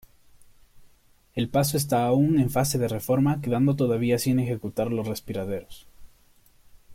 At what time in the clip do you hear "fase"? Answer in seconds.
2.49-2.79